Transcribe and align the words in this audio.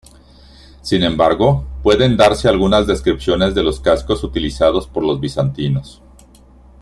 Sin 0.81 1.03
embargo, 1.03 1.63
pueden 1.83 2.17
darse 2.17 2.49
algunas 2.49 2.87
descripciones 2.87 3.53
de 3.53 3.61
los 3.61 3.79
cascos 3.79 4.23
utilizados 4.23 4.87
por 4.87 5.03
los 5.05 5.19
bizantinos. 5.19 6.01